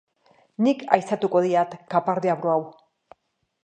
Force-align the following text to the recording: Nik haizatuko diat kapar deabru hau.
Nik 0.67 0.81
haizatuko 0.95 1.43
diat 1.47 1.79
kapar 1.95 2.25
deabru 2.27 2.57
hau. 2.57 2.61